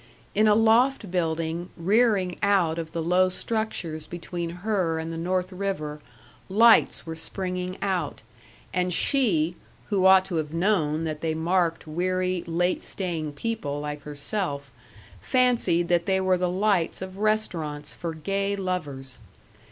[0.33, 5.51] In a loft building rearing out of the low structures between her and the North
[5.53, 5.99] River,
[6.49, 8.23] lights were springing out,
[8.73, 9.55] and she
[9.89, 14.71] who ought to have known that they marked weary, late staying people like herself,
[15.21, 19.19] fancied that they were the lights of restaurants for gay lovers.